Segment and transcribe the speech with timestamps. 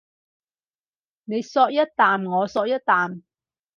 [1.25, 3.21] 你嗦一啖我嗦一啖